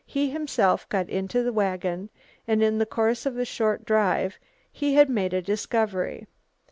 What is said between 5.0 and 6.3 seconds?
made a discovery.